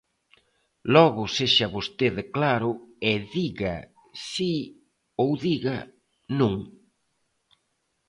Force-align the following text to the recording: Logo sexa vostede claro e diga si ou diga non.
Logo 0.95 1.23
sexa 1.37 1.67
vostede 1.75 2.23
claro 2.35 2.69
e 3.11 3.13
diga 3.35 3.75
si 4.29 4.53
ou 5.21 5.29
diga 5.45 5.77
non. 6.39 6.55